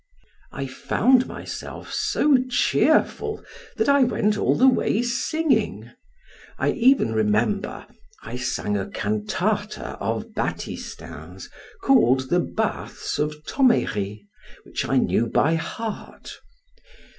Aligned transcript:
I 0.51 0.65
found 0.65 1.27
myself 1.27 1.93
so 1.93 2.35
cheerful 2.49 3.45
that 3.77 3.87
I 3.87 4.03
went 4.03 4.35
all 4.35 4.55
the 4.55 4.67
way 4.67 5.03
singing; 5.03 5.91
I 6.57 6.71
even 6.71 7.13
remember 7.13 7.85
I 8.23 8.37
sang 8.37 8.79
a 8.79 8.87
cantata 8.87 9.97
of 9.99 10.33
Batistin's 10.33 11.51
called 11.83 12.31
the 12.31 12.39
Baths 12.39 13.19
of 13.19 13.43
Thomery, 13.45 14.25
which 14.63 14.89
I 14.89 14.97
knew 14.97 15.27
by 15.27 15.53
heart. 15.53 16.39